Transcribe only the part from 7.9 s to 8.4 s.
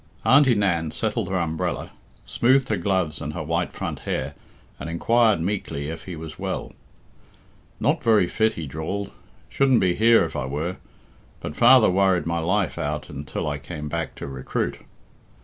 very